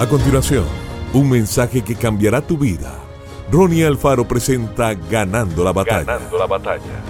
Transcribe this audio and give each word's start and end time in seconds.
A 0.00 0.08
continuación, 0.08 0.64
un 1.12 1.28
mensaje 1.28 1.82
que 1.82 1.94
cambiará 1.94 2.40
tu 2.40 2.56
vida. 2.56 2.98
Ronnie 3.52 3.84
Alfaro 3.84 4.26
presenta 4.26 4.94
Ganando 4.94 5.62
la 5.62 5.74
batalla. 5.74 6.04
Ganando 6.04 6.38
la 6.38 6.46
batalla. 6.46 7.02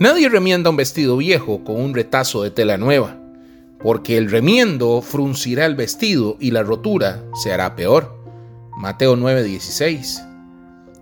Nadie 0.00 0.28
remienda 0.28 0.70
un 0.70 0.76
vestido 0.76 1.16
viejo 1.16 1.62
con 1.62 1.80
un 1.80 1.94
retazo 1.94 2.42
de 2.42 2.50
tela 2.50 2.76
nueva, 2.76 3.16
porque 3.84 4.18
el 4.18 4.28
remiendo 4.28 5.00
fruncirá 5.00 5.64
el 5.64 5.76
vestido 5.76 6.36
y 6.40 6.50
la 6.50 6.64
rotura 6.64 7.22
se 7.34 7.52
hará 7.52 7.76
peor. 7.76 8.12
Mateo 8.76 9.14
9:16. 9.14 10.26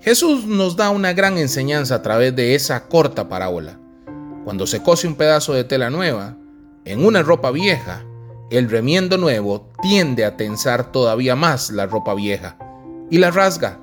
Jesús 0.02 0.45
nos 0.45 0.77
da 0.77 0.91
una 0.91 1.14
gran 1.14 1.39
enseñanza 1.39 1.95
a 1.95 2.02
través 2.02 2.36
de 2.36 2.54
esa 2.54 2.89
corta 2.89 3.27
parábola. 3.30 3.79
Cuando 4.45 4.66
se 4.66 4.82
cose 4.82 5.09
un 5.09 5.14
pedazo 5.14 5.54
de 5.54 5.64
tela 5.64 5.89
nueva 5.89 6.36
en 6.84 7.02
una 7.02 7.23
ropa 7.23 7.50
vieja, 7.50 8.04
el 8.53 8.69
remiendo 8.69 9.16
nuevo 9.16 9.71
tiende 9.81 10.27
a 10.27 10.36
tensar 10.36 10.93
todavía 10.93 11.35
más 11.35 11.71
la 11.71 11.86
ropa 11.86 12.13
vieja 12.13 12.58
y 13.11 13.17
la 13.17 13.31
rasga. 13.31 13.79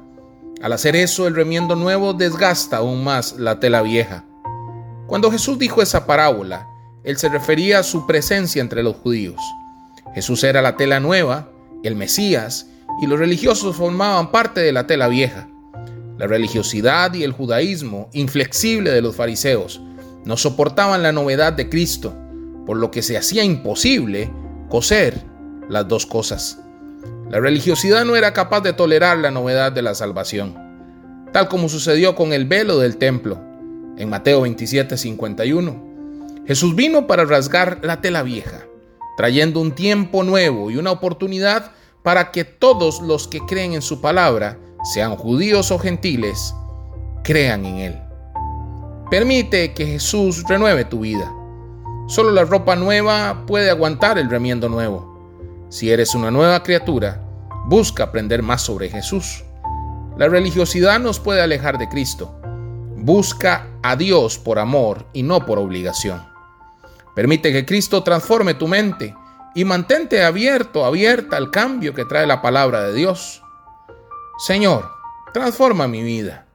Al 0.62 0.74
hacer 0.74 0.96
eso, 0.96 1.26
el 1.26 1.34
remiendo 1.34 1.76
nuevo 1.76 2.14
desgasta 2.14 2.78
aún 2.78 3.04
más 3.04 3.34
la 3.40 3.60
tela 3.60 3.82
vieja. 3.82 4.26
Cuando 5.08 5.32
Jesús 5.32 5.58
dijo 5.58 5.82
esa 5.82 6.06
parábola, 6.06 6.68
él 7.04 7.18
se 7.18 7.30
refería 7.30 7.80
a 7.80 7.84
su 7.84 8.06
presencia 8.06 8.62
entre 8.62 8.84
los 8.84 8.98
judíos. 8.98 9.42
Jesús 10.14 10.44
era 10.44 10.62
la 10.62 10.78
tela 10.78 11.00
nueva, 11.00 11.50
el 11.84 11.96
Mesías, 11.96 12.68
y 13.02 13.08
los 13.08 13.18
religiosos 13.18 13.76
formaban 13.76 14.30
parte 14.32 14.62
de 14.62 14.72
la 14.72 14.86
tela 14.86 15.08
vieja. 15.08 15.50
La 16.20 16.28
religiosidad 16.28 17.12
y 17.16 17.24
el 17.24 17.32
judaísmo 17.32 18.10
inflexible 18.14 18.92
de 18.92 19.02
los 19.02 19.16
fariseos 19.16 19.82
no 20.26 20.38
soportaban 20.38 21.02
la 21.02 21.12
novedad 21.12 21.54
de 21.54 21.70
Cristo, 21.70 22.14
por 22.68 22.78
lo 22.78 22.92
que 22.92 23.02
se 23.02 23.18
hacía 23.18 23.44
imposible 23.44 24.30
coser 24.70 25.22
las 25.68 25.88
dos 25.88 26.06
cosas. 26.06 26.60
La 27.30 27.40
religiosidad 27.40 28.06
no 28.06 28.16
era 28.16 28.34
capaz 28.34 28.62
de 28.62 28.74
tolerar 28.74 29.18
la 29.18 29.32
novedad 29.32 29.72
de 29.72 29.82
la 29.82 29.96
salvación, 29.96 30.56
tal 31.34 31.48
como 31.48 31.70
sucedió 31.70 32.16
con 32.16 32.34
el 32.34 32.46
velo 32.46 32.80
del 32.80 32.98
templo 32.98 33.40
en 33.98 34.10
Mateo 34.10 34.42
27, 34.42 34.98
51. 34.98 35.90
Jesús 36.48 36.76
vino 36.76 37.06
para 37.06 37.26
rasgar 37.26 37.80
la 37.84 38.02
tela 38.02 38.24
vieja, 38.24 38.66
trayendo 39.18 39.60
un 39.60 39.74
tiempo 39.74 40.24
nuevo 40.24 40.72
y 40.72 40.78
una 40.78 40.92
oportunidad 40.92 41.72
para 42.02 42.32
que 42.32 42.46
todos 42.46 43.02
los 43.02 43.28
que 43.28 43.40
creen 43.42 43.74
en 43.74 43.82
su 43.82 44.02
palabra, 44.02 44.58
sean 44.94 45.16
judíos 45.16 45.72
o 45.72 45.78
gentiles, 45.78 46.56
crean 47.24 47.66
en 47.66 47.76
Él. 47.76 48.00
Permite 49.12 49.74
que 49.74 49.86
Jesús 49.86 50.44
renueve 50.48 50.86
tu 50.86 51.02
vida 51.02 51.32
Solo 52.10 52.32
la 52.32 52.44
ropa 52.44 52.76
nueva 52.76 53.44
puede 53.46 53.70
aguantar 53.70 54.18
el 54.18 54.32
remiendo 54.32 54.68
nuevo. 54.68 55.68
Si 55.70 55.92
eres 55.92 56.16
una 56.16 56.32
nueva 56.32 56.64
criatura, 56.64 57.22
busca 57.68 58.06
aprender 58.06 58.42
más 58.42 58.64
sobre 58.64 58.90
Jesús. 58.90 59.44
La 60.18 60.28
religiosidad 60.28 61.00
nos 61.00 61.20
puede 61.20 61.44
alejar 61.44 61.78
de 61.78 61.88
Cristo. 61.88 62.36
Busca 62.96 63.68
a 63.84 63.96
Dios 63.96 64.40
por 64.40 64.58
amor 64.58 65.06
y 65.14 65.22
no 65.22 65.46
por 65.46 65.60
obligación. 65.60 66.28
Permite 67.14 67.54
que 67.54 67.68
Cristo 67.68 68.02
transforme 68.02 68.56
tu 68.56 68.68
mente 68.68 69.16
y 69.54 69.64
mantente 69.64 70.24
abierto, 70.24 70.86
abierta 70.86 71.38
al 71.38 71.52
cambio 71.52 71.94
que 71.94 72.06
trae 72.06 72.26
la 72.26 72.42
palabra 72.42 72.86
de 72.86 72.96
Dios. 72.96 73.44
Señor, 74.40 74.90
transforma 75.32 75.88
mi 75.88 76.02
vida. 76.02 76.48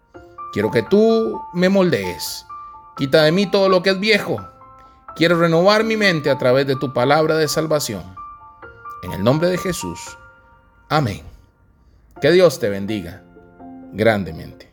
Quiero 0.53 0.73
que 0.73 0.83
tú 0.83 1.41
me 1.53 1.69
moldees. 1.69 2.45
Quita 2.97 3.23
de 3.23 3.31
mí 3.31 3.49
todo 3.49 3.69
lo 3.69 3.85
que 3.85 3.91
es 3.91 4.01
viejo 4.01 4.45
Quiero 5.17 5.39
renovar 5.39 5.85
mi 5.85 5.97
mente 5.97 6.29
a 6.29 6.39
través 6.39 6.67
de 6.67 6.75
tu 6.75 6.93
palabra 6.93 7.37
de 7.37 7.47
salvación. 7.47 8.03
En 9.05 9.13
el 9.13 9.23
nombre 9.23 9.49
de 9.49 9.59
Jesús. 9.59 10.01
Amén. 10.89 11.23
Que 12.21 12.33
Dios 12.33 12.59
te 12.59 12.69
bendiga 12.69 13.23
grandemente. 13.93 14.73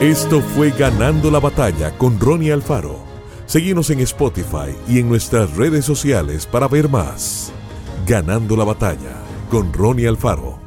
Esto 0.00 0.40
fue 0.40 0.70
Ganando 0.70 1.30
la 1.30 1.40
Batalla 1.40 1.96
con 1.98 2.20
Ronnie 2.20 2.52
Alfaro. 2.52 3.00
Seguimos 3.46 3.90
en 3.90 4.00
Spotify 4.00 4.76
y 4.86 5.00
en 5.00 5.08
nuestras 5.08 5.56
redes 5.56 5.84
sociales 5.84 6.46
para 6.46 6.68
ver 6.68 6.88
más. 6.88 7.52
Ganando 8.06 8.56
la 8.56 8.64
Batalla 8.64 9.16
con 9.50 9.72
Ronnie 9.72 10.06
Alfaro. 10.06 10.65